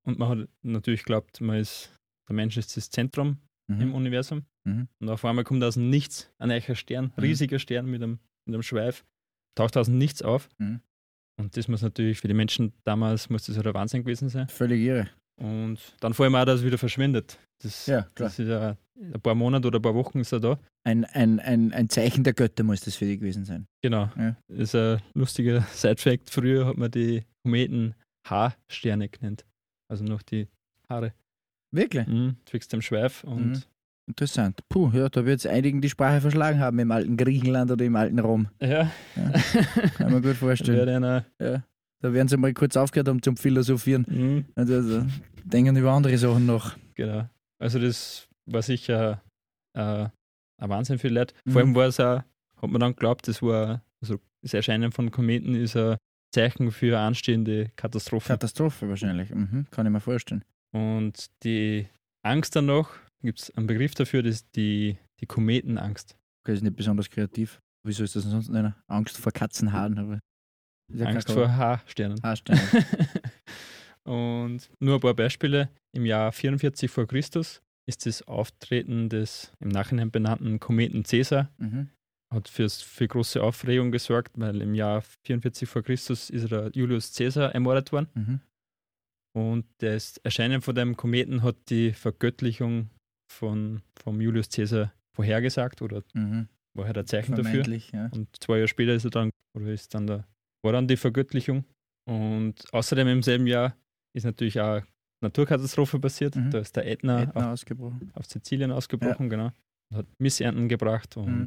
[0.07, 1.95] Und man hat natürlich glaubt, man ist,
[2.29, 3.95] der Mensch ist das Zentrum im Mhm.
[3.95, 4.45] Universum.
[4.65, 4.89] Mhm.
[5.01, 7.23] Und auf einmal kommt aus dem Nichts ein eicher Stern, Mhm.
[7.23, 9.05] riesiger Stern mit einem, mit einem Schweif,
[9.57, 10.49] taucht aus dem Nichts auf.
[11.39, 14.49] Und das muss natürlich für die Menschen damals, muss das halt ein Wahnsinn gewesen sein.
[14.49, 15.09] Völlig irre.
[15.41, 17.39] Und dann vor allem auch, dass es wieder verschwindet.
[17.63, 18.29] Das, Ja, klar.
[18.29, 20.59] das ist ja ein paar Monate oder ein paar Wochen ist er da.
[20.85, 23.67] Ein, ein, ein, ein Zeichen der Götter muss das für dich gewesen sein.
[23.83, 24.11] Genau.
[24.17, 24.37] Ja.
[24.49, 26.31] Das ist ein lustiger Side-Fact.
[26.31, 27.95] Früher hat man die Kometen
[28.27, 29.45] Haarsterne genannt.
[29.89, 30.49] Also noch die
[30.89, 31.15] Haare.
[31.73, 32.07] Wirklich?
[32.07, 33.23] Mhm, zwecks dem Schweif.
[33.25, 33.63] Und Mhm.
[34.09, 34.61] Interessant.
[34.69, 37.95] Puh, ja, da wird es einigen die Sprache verschlagen haben im alten Griechenland oder im
[37.95, 38.49] alten Rom.
[38.61, 39.33] ja, Ja.
[39.97, 40.89] Kann man gut vorstellen.
[40.89, 41.63] einer Ja.
[42.01, 44.07] Da werden sie mal kurz aufgehört haben zum Philosophieren.
[44.09, 45.07] Mhm, Also, also
[45.45, 46.77] denken über andere Sachen nach.
[46.95, 47.29] genau.
[47.61, 49.21] Also das war sicher
[49.77, 50.07] äh,
[50.61, 51.35] ein Wahnsinn für die Leute.
[51.45, 51.51] Mhm.
[51.53, 52.23] Vor allem war es auch,
[52.63, 55.97] hat man dann geglaubt, das war, also das Erscheinen von Kometen ist ein
[56.35, 58.29] Zeichen für anstehende Katastrophe.
[58.29, 59.31] Katastrophe wahrscheinlich.
[59.31, 59.67] Mhm.
[59.71, 60.45] Kann ich mir vorstellen.
[60.73, 61.89] Und die
[62.23, 62.91] Angst danach,
[63.23, 66.17] gibt es einen Begriff dafür, das ist die, die Kometenangst.
[66.43, 67.61] Okay, ist nicht besonders kreativ.
[67.85, 68.75] Wieso ist das denn sonst nennen?
[68.87, 69.99] Angst vor Katzenhaaren.
[69.99, 70.21] Aber
[70.93, 72.23] ja Angst vor Haarsternen.
[72.23, 72.61] Haarsteine.
[74.05, 75.69] Und nur ein paar Beispiele.
[75.95, 81.91] Im Jahr 44 vor Christus ist das Auftreten des im Nachhinein benannten Kometen Caesar mhm.
[82.33, 87.15] hat fürs, für große Aufregung gesorgt, weil im Jahr 44 vor Christus ist der Julius
[87.15, 88.09] Caesar ermordet worden.
[88.15, 88.41] Mhm.
[89.35, 92.91] Und das Erscheinen von dem Kometen hat die Vergöttlichung
[93.31, 96.49] von, vom Julius Caesar vorhergesagt oder Mhm.
[96.75, 97.65] war halt ein Zeichen dafür.
[97.93, 98.09] Ja.
[98.13, 100.27] Und zwei Jahre später ist er dann, oder ist dann der,
[100.63, 101.65] war dann die Vergöttlichung.
[102.09, 103.77] Und außerdem im selben Jahr
[104.15, 104.83] ist natürlich auch
[105.23, 106.37] Naturkatastrophe passiert.
[106.37, 106.51] Mhm.
[106.51, 108.11] Da ist der Ätna, Ätna auf, ausgebrochen.
[108.15, 109.51] auf Sizilien ausgebrochen, genau.
[109.91, 111.17] Und hat Missernten gebracht.
[111.17, 111.45] Und Mhm.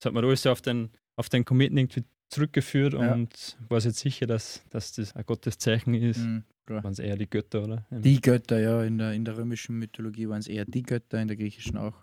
[0.00, 3.12] das hat man alles auf den, auf den Kometen irgendwie zurückgeführt Ja.
[3.14, 6.18] und war jetzt sicher, dass, dass das ein Gotteszeichen ist.
[6.18, 6.44] Mhm.
[6.66, 7.86] Waren es eher die Götter, oder?
[7.90, 11.28] Die Götter, ja, in der, in der römischen Mythologie waren es eher die Götter, in
[11.28, 12.02] der griechischen auch.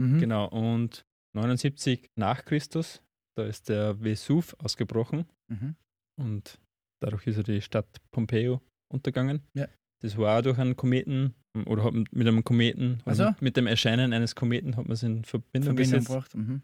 [0.00, 0.18] Mhm.
[0.18, 1.04] Genau, und
[1.36, 3.02] 79 nach Christus,
[3.38, 5.76] da ist der Vesuv ausgebrochen Mhm.
[6.20, 6.58] und
[7.02, 8.60] dadurch ist ja die Stadt Pompeo
[8.92, 9.42] untergegangen.
[9.54, 9.68] Ja.
[10.02, 11.34] Das war auch durch einen Kometen
[11.66, 15.02] oder hat mit einem Kometen, also mit, mit dem Erscheinen eines Kometen hat man es
[15.04, 16.06] in Verbindung, Verbindung gesetzt.
[16.08, 16.34] gebracht.
[16.34, 16.62] Mhm.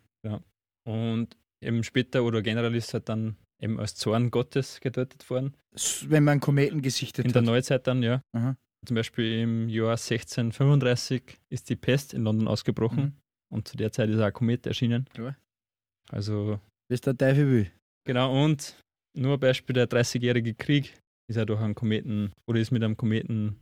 [0.89, 5.55] Und eben später oder generell ist es halt dann eben als Zorn Gottes gedeutet worden.
[6.07, 7.47] Wenn man Kometen gesichtet In der hat.
[7.47, 8.21] Neuzeit dann, ja.
[8.33, 8.57] Aha.
[8.87, 13.13] Zum Beispiel im Jahr 1635 ist die Pest in London ausgebrochen Mhm.
[13.55, 15.07] und zu der Zeit ist auch ein Komet erschienen.
[15.13, 15.37] Klar.
[16.11, 17.71] Also Bis der Teufel will.
[18.05, 18.77] Genau, und
[19.17, 20.97] nur ein Beispiel, der 30-jährige Krieg
[21.29, 23.59] ist ja durch einen Kometen oder ist mit einem Kometen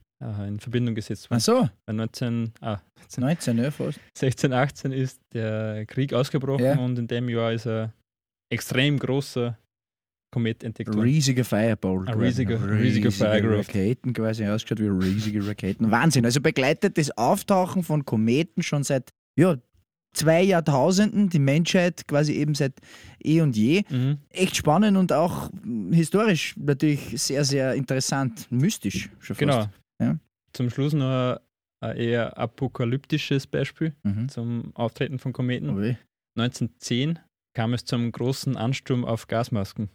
[0.46, 1.40] in Verbindung gesetzt Ach worden.
[1.40, 2.78] so, Weil 19, ah,
[3.18, 4.00] 19, ja, fast.
[4.16, 6.78] 16, 18 ist der Krieg ausgebrochen Ja.
[6.78, 7.92] und in dem Jahr ist ein
[8.52, 9.58] extrem großer
[10.32, 11.00] Komet entdeckt worden.
[11.00, 11.98] Riesige Fireball.
[11.98, 12.20] Ein geworden.
[12.22, 13.68] riesiger- riesiger Firecraft.
[13.68, 15.90] Raketen quasi ausgeschaut wie riesige Raketen.
[15.90, 16.24] Wahnsinn.
[16.24, 19.56] Also begleitet das Auftauchen von Kometen schon seit ja,
[20.16, 22.74] zwei Jahrtausenden, die Menschheit quasi eben seit
[23.22, 23.82] eh und je.
[23.88, 24.18] Mhm.
[24.30, 25.50] Echt spannend und auch
[25.92, 28.46] historisch natürlich sehr, sehr interessant.
[28.50, 29.38] Mystisch schon fast.
[29.38, 29.66] Genau.
[30.54, 31.38] Zum Schluss noch
[31.82, 34.28] ein, eher apokalyptisches Beispiel Mhm.
[34.28, 35.76] zum Auftreten von Kometen.
[35.80, 35.96] Weh.
[36.38, 37.18] 1910
[37.54, 39.90] kam es zum großen Ansturm auf Gasmasken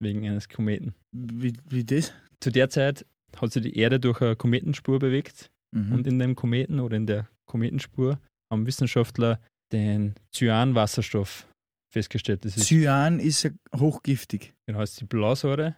[0.00, 0.94] wegen eines Kometen.
[1.12, 2.12] Wie, wie das?
[2.40, 3.04] Zu der Zeit
[3.36, 5.92] hat sich die Erde durch eine Kometenspur bewegt Mhm.
[5.92, 8.18] und in dem Kometen oder in der Kometenspur
[8.50, 9.38] haben Wissenschaftler
[9.72, 11.46] den Cyanwasserstoff
[11.92, 12.44] festgestellt.
[12.44, 14.54] Das ist Cyan ist ja hochgiftig.
[14.66, 15.76] genau ist die Blausäure,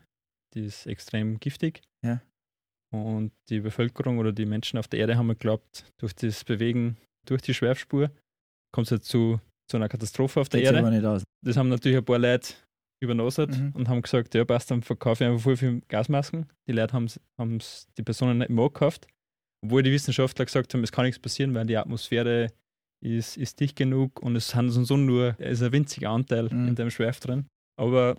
[0.54, 1.82] die ist extrem giftig.
[2.04, 2.20] Ja.
[2.92, 7.42] Und die Bevölkerung oder die Menschen auf der Erde haben geglaubt, durch das Bewegen durch
[7.42, 8.10] die Schweifspur
[8.72, 11.22] kommt es halt zu, zu einer Katastrophe auf der Geht Erde.
[11.44, 12.54] Das haben natürlich ein paar Leute
[13.02, 13.70] übernosert Mhm.
[13.74, 16.46] und haben gesagt, ja passt, dann verkaufe ich einfach voll viel Gasmasken.
[16.68, 19.06] Die Leute haben es die Personen nicht mehr gekauft,
[19.64, 22.48] obwohl die Wissenschaftler gesagt haben, es kann nichts passieren, weil die Atmosphäre
[23.02, 26.68] ist, ist dicht genug und es uns um nur, es ist ein winziger Anteil Mhm.
[26.68, 27.46] in dem Schweif drin.
[27.78, 28.16] Aber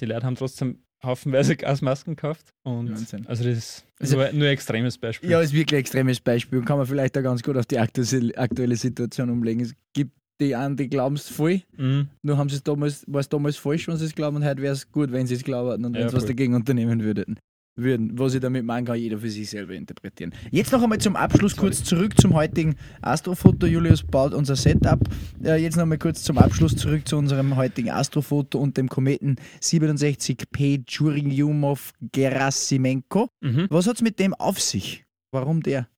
[0.00, 3.26] die Leute haben trotzdem haufenweise Gasmasken gekauft und Wahnsinn.
[3.26, 5.30] also das ist Also- nur, nur ein extremes Beispiel.
[5.30, 7.78] Ja, ist wirklich ein extremes Beispiel und kann man vielleicht auch ganz gut auf die
[7.78, 9.62] aktuelle, Situation umlegen.
[9.62, 12.08] Es gibt die einen, die glauben es voll, Mhm.
[12.22, 14.62] nur haben sie es damals, war es damals falsch, wenn sie es glauben und heute
[14.62, 17.38] wäre es gut, wenn sie es glauben und Ja, wenn sie was dagegen unternehmen würden.
[17.82, 18.18] Würden.
[18.18, 20.32] Was ich damit meine, kann jeder für sich selber interpretieren.
[20.50, 23.66] Jetzt noch einmal zum Abschluss kurz zurück zum heutigen Astrofoto.
[23.66, 25.00] Julius baut unser Setup.
[25.42, 29.36] Äh, jetzt noch mal kurz zum Abschluss zurück zu unserem heutigen Astrofoto und dem Kometen
[29.60, 33.28] 67P Churyumov-Gerasimenko.
[33.40, 33.66] Mhm.
[33.70, 35.04] Was hat es mit dem auf sich?
[35.32, 35.88] Warum der?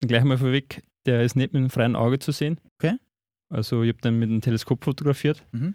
[0.00, 2.58] Gleich mal vorweg, der ist nicht mit dem freien Auge zu sehen.
[2.78, 2.96] Okay.
[3.48, 5.46] Also ich habe den mit dem Teleskop fotografiert.
[5.52, 5.74] Mhm.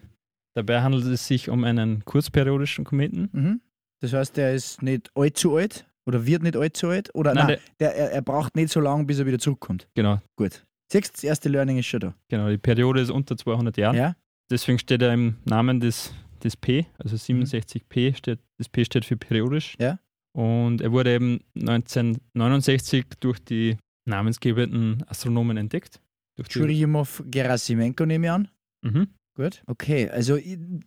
[0.55, 3.29] Dabei handelt es sich um einen kurzperiodischen Kometen.
[3.31, 3.61] Mhm.
[3.99, 7.13] Das heißt, der ist nicht allzu alt oder wird nicht allzu alt?
[7.15, 9.87] Oder Nein, nein, der, er, er braucht nicht so lange, bis er wieder zurückkommt.
[9.95, 10.63] Genau, Gut.
[10.91, 12.13] Siehst du, das erste Learning ist schon da.
[12.29, 12.47] genau.
[12.49, 13.95] Die Periode ist unter 200 Jahren.
[13.97, 14.15] Ja?
[14.49, 19.17] Deswegen steht er im Namen des, des P, also 67P, steht, das P steht für
[19.17, 19.75] periodisch.
[19.79, 19.99] Ja.
[20.31, 25.99] Und er wurde eben 1969 durch die namensgebenden Astronomen entdeckt.
[26.47, 28.47] Churyumov Gerasimenko nehme ich an.
[28.83, 29.07] mhm.
[29.35, 29.61] Gut.
[29.67, 30.35] Okay, also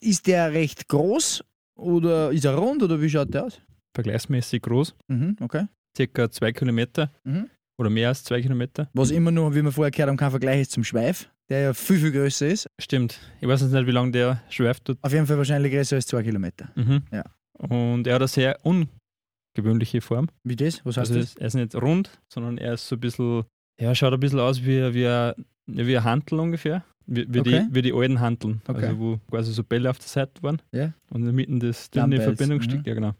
[0.00, 1.44] ist der recht groß
[1.80, 3.60] oder ist er rund oder wie schaut der aus?
[3.94, 5.66] Vergleichsmäßig groß, Mhm, okay.
[5.96, 7.48] circa zwei Kilometer Mhm.
[7.78, 8.88] oder mehr als zwei Kilometer.
[8.94, 11.74] Was immer nur, wie wir vorher gehört haben, kein Vergleich ist zum Schweif, der ja
[11.74, 12.68] viel, viel größer ist.
[12.80, 13.18] Stimmt.
[13.40, 14.98] Ich weiß jetzt nicht, wie lange der schweift dort.
[15.02, 16.70] Auf jeden Fall wahrscheinlich größer als zwei Kilometer.
[16.76, 17.02] Mhm.
[17.10, 17.24] Ja.
[17.58, 20.28] Und er hat eine sehr außergewöhnliche Form.
[20.44, 20.84] Wie das?
[20.84, 21.34] Was heißt Also das?
[21.36, 23.44] er ist nicht rund, sondern er ist so ein bisschen,
[23.80, 25.32] ja, schaut ein bisschen aus wie, wie,
[25.66, 26.84] wie ein Hantel ungefähr.
[27.12, 27.66] Wie, wie, Okay.
[27.68, 28.62] die, wie die alten Hanteln.
[28.68, 28.86] Okay.
[28.86, 30.62] Also wo quasi so Bälle auf der Seite waren.
[30.72, 30.92] Ja.
[31.10, 32.84] Und in der Mitte das dünne Dumbbells, Verbindungsstück, mhm.
[32.86, 33.14] ja genau.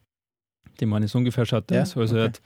[0.79, 1.97] Die meine ich so ungefähr schaut aus.
[1.97, 2.41] Also er, okay.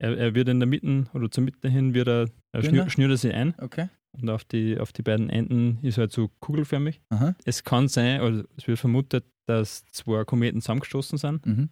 [0.00, 3.10] er, er wird in der Mitte oder zur Mitte hin wird er, er schnür, schnürt
[3.12, 3.88] er sich ein Okay.
[4.20, 7.00] und auf die, auf die beiden Enden ist er halt so kugelförmig.
[7.10, 7.34] Aha.
[7.44, 11.68] Es kann sein, also es wird vermutet, dass zwei Kometen zusammengestoßen sind Mhm.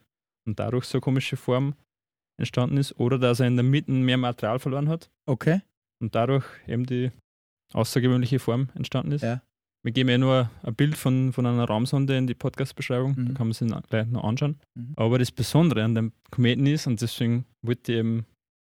[0.47, 1.75] und dadurch so eine komische Form
[2.39, 5.61] entstanden ist oder dass er in der Mitte mehr Material verloren hat Okay.
[6.01, 7.11] und dadurch eben die
[7.73, 9.23] außergewöhnliche Form entstanden ist.
[9.23, 9.43] Ja.
[9.83, 13.29] Wir geben ja nur ein Bild von, von einer Raumsonde in die Podcast-Beschreibung, Mhm.
[13.29, 14.59] da kann man sich gleich noch anschauen.
[14.75, 14.93] Mhm.
[14.97, 18.27] Aber das Besondere an dem Kometen ist, und deswegen wollte ich eben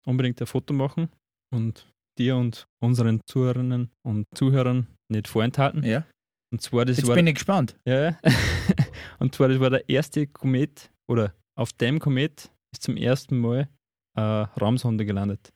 [0.06, 1.10] unbedingt ein Foto machen
[1.52, 5.84] und dir und unseren Zuhörerinnen und Zuhörern nicht vorenthalten.
[5.84, 6.06] Ja.
[6.52, 7.76] Und zwar, das Jetzt war bin ich gespannt.
[7.88, 8.18] ja.
[9.20, 13.68] und zwar, das war der erste Komet, oder auf dem Komet ist zum ersten Mal
[14.16, 15.50] eine Raumsonde gelandet.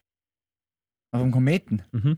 [1.14, 1.84] Auf dem Kometen.
[1.92, 2.18] Mhm.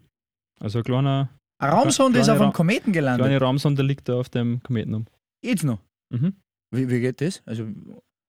[0.59, 3.25] Also eine kleine, Eine Raumsonde ist auf dem Ra- Kometen gelandet.
[3.25, 5.05] kleine Raumsonde liegt da auf dem Kometen um.
[5.43, 5.79] Jetzt noch.
[6.11, 6.35] Mhm.
[6.71, 7.41] Wie, wie geht das?
[7.45, 7.67] Also,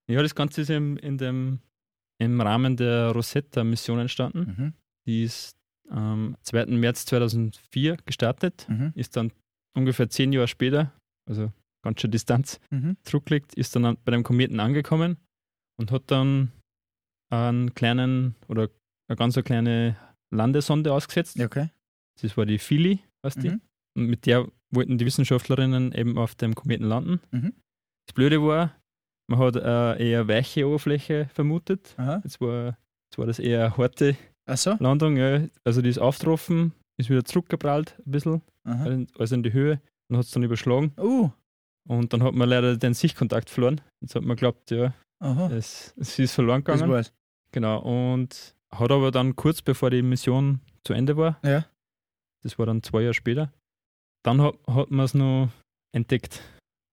[0.09, 1.61] Ja, das Ganze ist im, in dem,
[2.19, 4.55] im Rahmen der Rosetta-Mission entstanden.
[4.57, 4.73] mhm.
[5.07, 5.57] Die ist
[5.89, 6.67] am 2.
[6.67, 8.93] März 2004 gestartet, Mhm.
[8.95, 9.33] ist dann
[9.77, 10.93] ungefähr zehn Jahre später,
[11.29, 12.97] also ganz schön Distanz, Mhm.
[13.05, 15.17] zurückgelegt, ist dann an- bei dem Kometen angekommen
[15.79, 16.51] und hat dann
[17.31, 18.69] einen kleinen oder
[19.09, 19.97] eine ganz eine kleine
[20.33, 21.39] Landesonde ausgesetzt.
[21.41, 21.69] Okay.
[22.21, 23.51] Das war die Philly, heißt die.
[23.51, 23.61] Mhm.
[23.97, 27.21] Und mit der wollten die Wissenschaftlerinnen eben auf dem Kometen landen.
[27.31, 27.55] Mhm.
[28.07, 28.75] Das Blöde war,
[29.29, 31.95] man hat eine eher weiche Oberfläche vermutet.
[31.97, 32.21] Aha.
[32.25, 34.17] Jetzt war, jetzt war das eher eine harte
[34.55, 34.77] so.
[34.79, 35.17] Landung.
[35.17, 35.47] Ja.
[35.65, 39.05] Also die ist aufgetroffen, ist wieder zurückgeprallt ein bisschen, Aha.
[39.19, 40.93] also in die Höhe und hat es dann überschlagen.
[40.99, 41.31] Uh.
[41.89, 43.81] Und dann hat man leider den Sichtkontakt verloren.
[44.01, 44.93] Jetzt hat man geglaubt, ja,
[45.51, 47.07] es, es ist verloren gegangen.
[47.53, 47.79] Genau.
[48.13, 51.65] Und hat aber dann kurz bevor die Mission zu Ende war, Ja.
[52.47, 53.53] Das war dann zwei Jahre später,
[54.25, 55.51] dann hat, hat man es noch
[55.95, 56.43] entdeckt.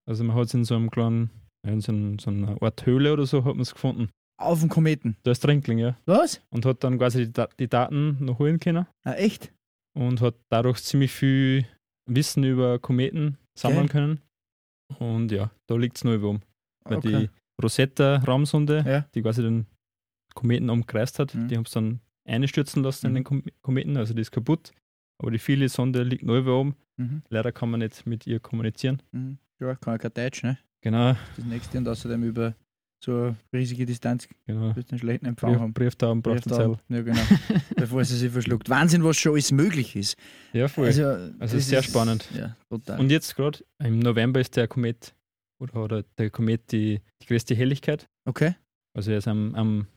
[0.09, 1.29] Also man hat es in so einem kleinen,
[1.65, 4.09] in so, einem, so einer Art Höhle oder so, hat man es gefunden.
[4.41, 5.15] Auf dem Kometen.
[5.23, 5.97] Da ist Trinkling, ja.
[6.05, 6.41] Was?
[6.49, 9.53] Und hat dann quasi die, die Daten noch holen können Ah, echt?
[9.95, 11.65] und hat dadurch ziemlich viel
[12.09, 13.91] Wissen über Kometen sammeln Okay.
[13.91, 14.21] können.
[14.99, 16.41] Und ja, da liegt es noch über um.
[16.85, 17.09] Weil Okay.
[17.27, 17.29] die
[17.63, 19.05] Rosetta-Raumsonde, Ja.
[19.15, 19.67] die quasi den
[20.33, 21.47] Kometen umkreist hat, Mhm.
[21.47, 23.15] die haben es dann einstürzen lassen in Mhm.
[23.15, 24.71] den Kom Kometen, also die ist kaputt.
[25.23, 26.75] Aber die viele Sonde liegt über oben.
[26.97, 27.23] Mhm.
[27.29, 29.01] Leider kann man nicht mit ihr kommunizieren.
[29.12, 29.38] Mhm.
[29.59, 30.57] Ja, kann ja kein Deutsch, ne?
[30.81, 32.53] Genau, Das nächste und außerdem über
[33.03, 34.75] so eine riesige Distanz genau.
[34.75, 35.73] wird einen schlechten Empfang Brief, haben.
[35.73, 36.43] Brieftauben braucht.
[36.47, 36.77] Zeit.
[36.89, 37.21] Ja, genau.
[37.77, 38.69] Bevor sie sich verschluckt.
[38.69, 40.17] Wahnsinn, was schon alles möglich ist.
[40.53, 40.88] Ja, voll.
[40.88, 41.03] Also,
[41.39, 42.29] Also das sehr ist- spannend.
[42.36, 42.99] Ja, total.
[42.99, 45.15] Und jetzt gerade im November ist der Komet,
[45.62, 48.07] oder, oder der Komet die, die größte Helligkeit.
[48.25, 48.55] okay.
[48.95, 49.88] Also er ist am, am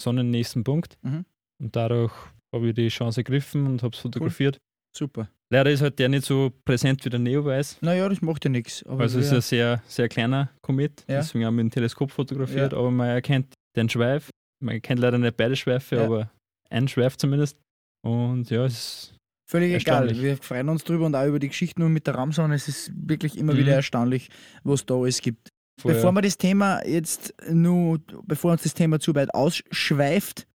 [0.00, 0.96] sonnennächsten Punkt.
[1.02, 1.24] Mhm.
[1.60, 2.12] Und dadurch
[2.54, 4.58] habe ich die Chance ergriffen und habe es fotografiert.
[4.96, 5.28] Super.
[5.52, 7.76] Leider ist halt der nicht so präsent wie der Neowise.
[7.80, 8.84] Naja, das macht ja nichts.
[8.86, 11.04] Also es ist ein sehr, sehr kleiner Komet.
[11.08, 11.18] Ja.
[11.18, 12.72] Deswegen haben wir mit dem Teleskop fotografiert.
[12.72, 12.78] Ja.
[12.78, 14.30] Aber man erkennt den Schweif.
[14.62, 16.04] Man erkennt leider nicht beide Schweife, Ja.
[16.04, 16.30] aber
[16.70, 17.56] einen Schweif zumindest.
[18.04, 19.14] Und ja, es ist
[19.48, 20.08] Völlig egal.
[20.16, 22.54] Wir freuen uns drüber und auch über die Geschichten nur mit der Ramsonne.
[22.54, 23.58] Es ist wirklich immer Mhm.
[23.58, 24.28] wieder erstaunlich,
[24.62, 25.48] was da alles gibt.
[25.80, 25.98] vorher.
[25.98, 30.46] Bevor wir das Thema jetzt nur, bevor uns das Thema zu weit ausschweift,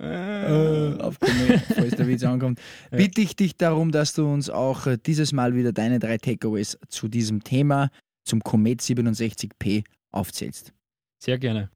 [0.00, 2.98] äh, auf Kometen, falls der Witz ankommt, Ja.
[2.98, 6.78] bitte ich dich darum, dass du uns auch äh, dieses Mal wieder deine drei Takeaways
[6.88, 7.90] zu diesem Thema,
[8.24, 10.72] zum Komet 67P, aufzählst.
[11.22, 11.70] Sehr gerne.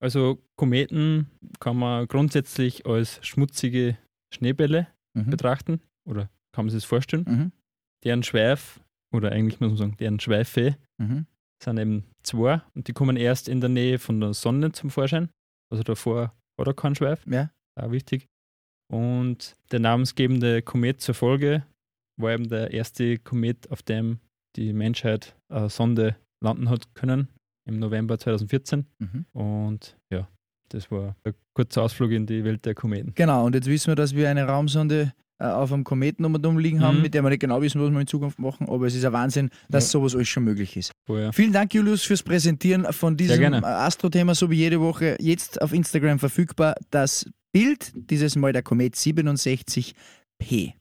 [0.00, 3.96] Also Kometen kann man grundsätzlich als schmutzige
[4.32, 5.30] Schneebälle Mhm.
[5.30, 7.24] betrachten oder kann man sich das vorstellen.
[7.28, 7.52] Mhm.
[8.04, 8.80] Deren Schweif,
[9.12, 11.26] oder eigentlich muss man sagen, deren Schweife Mhm.
[11.62, 15.30] sind eben zwei und die kommen erst in der Nähe von der Sonne zum Vorschein.
[15.70, 17.50] Also davor hat er keinen Schweif, Ja.
[17.76, 18.28] Auch wichtig.
[18.92, 21.64] Und der namensgebende Komet zur Folge
[22.20, 24.20] war eben der erste Komet, auf dem
[24.56, 27.28] die Menschheit eine Sonde landen hat können,
[27.66, 28.86] im November 2014.
[28.98, 29.26] Mhm.
[29.32, 30.28] Und ja,
[30.68, 33.14] das war ein kurzer Ausflug in die Welt der Kometen.
[33.14, 36.58] Genau, und jetzt wissen wir, dass wir eine Raumsonde auf einem Kometen um und um
[36.58, 37.02] liegen haben, Mhm.
[37.02, 39.12] mit der wir nicht genau wissen, was wir in Zukunft machen, aber es ist ein
[39.12, 39.98] Wahnsinn, dass Ja.
[39.98, 40.92] sowas alles schon möglich ist.
[41.06, 41.32] Vorher.
[41.32, 45.72] Vielen Dank, Julius, fürs Präsentieren von diesem äh, Astro-Thema, so wie jede Woche jetzt auf
[45.72, 46.74] Instagram verfügbar.
[46.90, 49.94] Das Bild, dieses Mal der Komet 67P.
[50.50, 50.74] Ähm,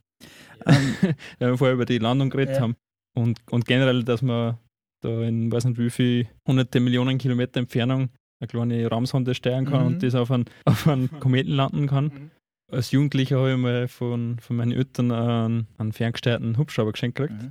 [1.40, 2.62] Ja, wir vorher über die Landung geredet Ja.
[2.62, 2.76] haben.
[3.16, 4.58] Und, und generell, dass man
[5.02, 9.82] da in weiß nicht wie viel hunderte Millionen Kilometer Entfernung eine kleine Raumsonde steuern kann
[9.82, 9.88] Mhm.
[9.88, 12.06] und das auf einen, auf einen Kometen landen kann.
[12.06, 12.32] Mhm.
[12.74, 17.42] Als Jugendlicher habe ich mal von, von meinen Eltern einen, einen ferngesteuerten Hubschrauber geschenkt gekriegt.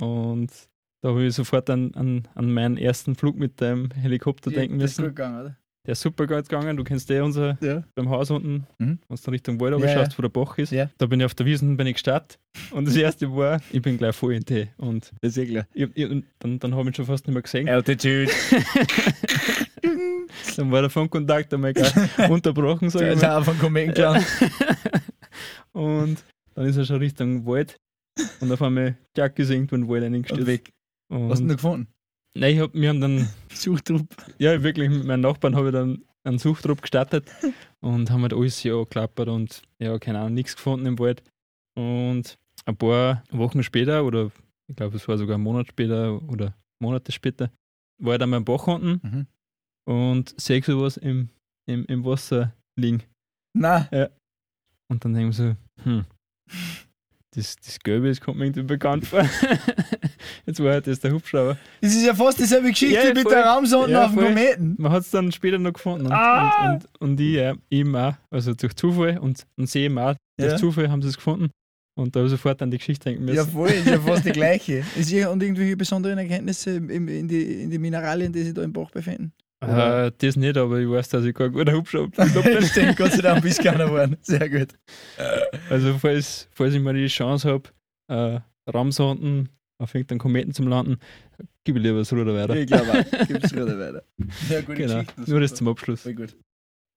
[0.00, 0.04] Mhm.
[0.06, 0.50] Und
[1.02, 4.92] da habe ich sofort an, an, an meinen ersten Flug mit dem Helikopter denken das
[4.92, 5.08] ist müssen.
[5.10, 5.56] gut gegangen, oder?
[5.86, 6.76] der ist super gut gegangen.
[6.76, 7.84] Du kennst eh unser Ja.
[7.94, 8.98] beim Haus unten, Mhm.
[9.08, 10.72] wenn du Richtung Wald Ja, schaust, wo der Bach ist.
[10.72, 10.90] Ja.
[10.98, 12.40] Da bin ich auf der Wiesen bin ich gestartet
[12.72, 14.68] und das erste war, ich bin gleich voll in Tee.
[14.78, 15.66] Und Das ist eh klar.
[15.74, 17.68] ich, ich, dann, dann habe ich ihn schon fast nicht mehr gesehen.
[17.68, 18.28] Altitude.
[20.56, 21.92] Dann war der Funkkontakt einmal gleich
[22.30, 23.44] unterbrochen, sag Der ich mal.
[23.44, 24.24] von Kometenclown.
[25.72, 27.76] Und dann ist er schon Richtung Wald
[28.40, 30.46] und auf einmal Jack ist irgendwo in den Wald Und reingestürzt.
[30.46, 30.70] weg.
[31.10, 31.88] Was hast du Und, noch gefunden?
[32.34, 34.06] nein, ich hab, wir haben dann, Suchtrupp.
[34.38, 37.26] ja wirklich mit meinen Nachbarn habe ich dann einen Suchtrupp gestartet
[37.80, 41.22] und haben halt alles hier angeklappert und ja, keine Ahnung, nichts gefunden im Wald.
[41.76, 44.30] Und ein paar Wochen später, oder
[44.68, 47.50] ich glaube, es war sogar ein Monat später oder Monate später,
[48.02, 49.26] war ich dann am Bach unten Mhm.
[49.86, 51.28] Und sehe sowas im,
[51.66, 53.02] im, im Wasser liegen.
[53.54, 53.88] Na,
[54.88, 56.04] Und dann denke ich so, hm,
[57.34, 59.22] das, das Gelbe, das kommt mir irgendwie bekannt vor.
[60.46, 61.58] Jetzt war halt das der Hubschrauber.
[61.80, 63.32] das ist ja fast dieselbe Geschichte Ja, mit voll.
[63.32, 64.24] der Raumsonde Ja, auf dem.
[64.24, 64.74] Kometen.
[64.78, 66.06] Man hat es dann später noch gefunden.
[66.06, 66.72] Und, Ah!
[66.72, 70.14] und, und, und ich ja, eben auch, also durch Zufall und, und sie eben auch,
[70.38, 70.56] durch Ja.
[70.58, 71.50] Zufall haben sie es gefunden.
[71.98, 73.36] Und da habe ich sofort an die Geschichte denken müssen.
[73.36, 74.84] Ja, voll, ist ja fast die gleiche.
[74.96, 78.62] Ist hier und irgendwelche besonderen Erkenntnisse im, in, die, in die Mineralien, die sich da
[78.62, 79.32] im Bach befinden?
[79.68, 82.62] Äh, das nicht, aber ich weiß, dass ich kein guter Hubschrauber bin.
[82.62, 84.16] Stimmt, Gott sei Dank bist du keiner geworden.
[84.22, 84.68] Sehr gut.
[85.70, 87.64] also falls, falls ich mal die Chance habe,
[88.08, 89.48] äh, Raumsonden
[89.78, 90.96] auf irgendeinen Kometen zu landen,
[91.64, 92.56] gebe ich lieber das Ruder weiter.
[92.56, 93.26] Ich glaube auch.
[93.28, 94.02] Gib's wieder weiter.
[94.48, 95.30] Ja, gute Genau, Geschichte.
[95.30, 96.02] nur das zum Abschluss.
[96.02, 96.36] Voll gut.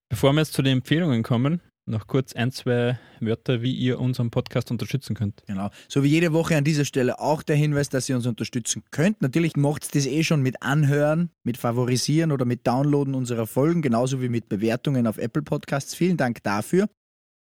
[0.10, 4.32] Bevor wir jetzt zu den Empfehlungen kommen, noch kurz ein, zwei Wörter, wie ihr unseren
[4.32, 5.44] Podcast unterstützen könnt.
[5.48, 5.70] Genau.
[5.88, 9.22] So wie jede Woche an dieser Stelle auch der Hinweis, dass ihr uns unterstützen könnt.
[9.22, 14.22] Natürlich macht das eh schon mit Anhören, mit Favorisieren oder mit Downloaden unserer Folgen, genauso
[14.22, 15.96] wie mit Bewertungen auf Apple Podcasts.
[15.96, 16.88] Vielen Dank dafür.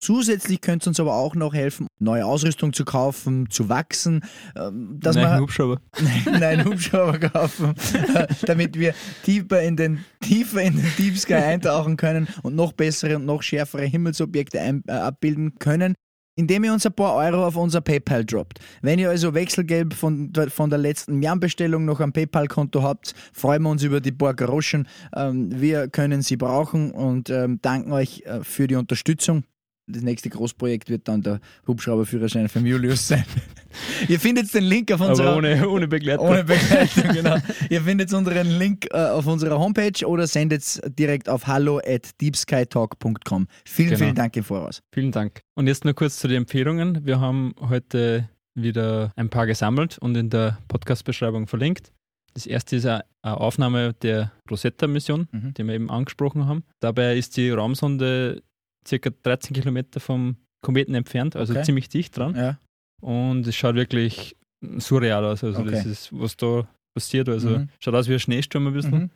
[0.00, 4.22] Zusätzlich könnt ihr uns aber auch noch helfen, neue Ausrüstung zu kaufen, zu wachsen,
[4.56, 5.80] ähm, dass Nein, wir Hubschrauber.
[6.32, 7.74] einen Hubschrauber kaufen,
[8.46, 13.16] damit wir tiefer in den tiefer in den Deep Sky eintauchen können und noch bessere
[13.16, 15.94] und noch schärfere Himmelsobjekte ein, äh, abbilden können.
[16.36, 18.60] Indem ihr uns ein paar Euro auf unser PayPal droppt.
[18.80, 23.64] Wenn ihr also Wechselgeld von, der- von der letzten Jam-Bestellung noch am PayPal-Konto habt, freuen
[23.64, 24.86] wir uns über die paar Groschen.
[25.16, 29.42] Ähm, wir können sie brauchen und ähm, danken euch äh, für die Unterstützung.
[29.90, 33.24] Das nächste Großprojekt wird dann der Hubschrauberführerschein von Julius sein.
[34.08, 36.28] ihr findet den Link auf unserer Aber ohne, ohne Begleitung.
[36.28, 37.36] ohne Begleitung, genau.
[37.70, 42.10] Ihr findet unseren Link äh, auf unserer Homepage oder sendet es direkt auf hallo at
[42.20, 43.46] deepskytalk.com.
[43.64, 43.98] Vielen, Genau.
[43.98, 44.82] vielen Dank im Voraus.
[44.92, 45.40] Vielen Dank.
[45.54, 47.04] Und jetzt nur kurz zu den Empfehlungen.
[47.06, 51.92] Wir haben heute wieder ein paar gesammelt und in der Podcast-Beschreibung verlinkt.
[52.34, 55.54] Das erste ist eine eine Aufnahme der Rosetta-Mission, Mhm.
[55.54, 56.62] die wir eben angesprochen haben.
[56.80, 58.42] Dabei ist die Raumsonde
[58.86, 61.62] circa 13 Kilometer vom Kometen entfernt, also Okay.
[61.64, 62.34] ziemlich dicht dran.
[62.34, 62.58] Ja.
[63.00, 64.36] Und es schaut wirklich
[64.78, 65.44] surreal aus.
[65.44, 65.70] Also Okay.
[65.70, 67.28] das ist, was da passiert.
[67.28, 67.68] Also Mhm.
[67.80, 68.98] schaut aus wie ein Schneesturm ein bisschen.
[68.98, 69.10] Mhm.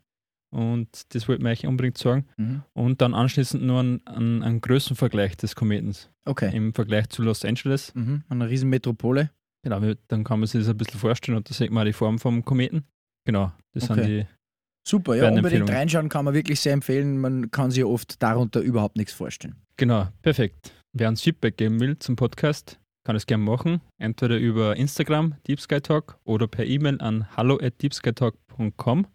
[0.55, 2.27] Und das wollte man euch unbedingt sagen.
[2.37, 2.63] Mhm.
[2.75, 6.55] Und dann anschließend nur einen, einen, einen Größenvergleich des Kometens Okay.
[6.55, 7.95] im Vergleich zu Los Angeles.
[7.95, 8.23] Mhm.
[8.29, 9.31] Eine riesen Metropole.
[9.65, 11.93] Genau, dann kann man sich das ein bisschen vorstellen und da sieht man auch die
[11.93, 12.85] Form vom Kometen.
[13.25, 13.95] Genau, das Okay.
[13.95, 14.27] sind die.
[14.87, 17.19] Super, ja, unbedingt reinschauen, kann man wirklich sehr empfehlen.
[17.19, 19.57] Man kann sich oft darunter überhaupt nichts vorstellen.
[19.77, 20.73] Genau, perfekt.
[20.93, 23.81] Wer uns Feedback geben will zum Podcast, kann es gerne machen.
[23.99, 29.07] Entweder über Instagram, Deep Sky Talk, oder per E-Mail an hallo at deepskytalk.com.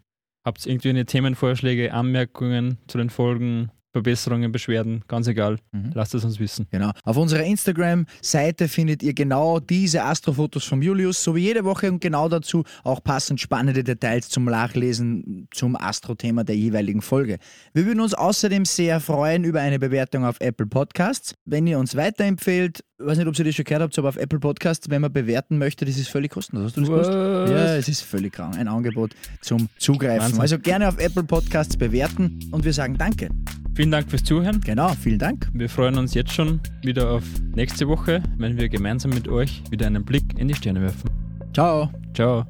[0.44, 5.92] Habt ihr irgendwie eine Themenvorschläge, Anmerkungen zu den Folgen, Verbesserungen, Beschwerden, ganz egal, Mhm.
[5.94, 6.66] lasst es uns wissen.
[6.70, 6.90] Genau.
[7.04, 12.00] Auf unserer Instagram-Seite findet ihr genau diese Astrofotos von Julius, so wie jede Woche und
[12.00, 17.38] genau dazu auch passend spannende Details zum Nachlesen zum Astro-Thema der jeweiligen Folge.
[17.72, 21.34] Wir würden uns außerdem sehr freuen über eine Bewertung auf Apple Podcasts.
[21.44, 24.16] Wenn ihr uns weiterempfehlt, ich weiß nicht, ob ihr das schon gehört habt, aber auf
[24.16, 26.66] Apple Podcasts, wenn man bewerten möchte, das ist völlig kostenlos.
[26.66, 27.10] Hast du das gewusst?
[27.10, 28.56] Ja, es ist völlig krank.
[28.56, 30.22] Ein Angebot zum Zugreifen.
[30.22, 30.40] Wahnsinn.
[30.40, 33.28] Also gerne auf Apple Podcasts bewerten und wir sagen Danke.
[33.74, 34.60] Vielen Dank fürs Zuhören.
[34.62, 35.48] Genau, vielen Dank.
[35.52, 37.22] Wir freuen uns jetzt schon wieder auf
[37.54, 41.08] nächste Woche, wenn wir gemeinsam mit euch wieder einen Blick in die Sterne werfen.
[41.54, 41.90] Ciao.
[42.14, 42.44] Ciao.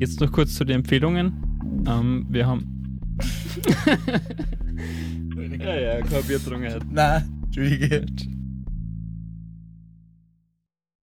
[0.00, 1.84] Jetzt noch kurz zu den Empfehlungen.
[1.86, 2.98] Ähm, wir haben.
[5.58, 6.88] ja, ja, kein Bier getrunken.
[6.90, 8.06] Nein, Entschuldige.